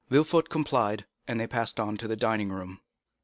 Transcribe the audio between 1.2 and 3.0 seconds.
and they passed on to the dining room.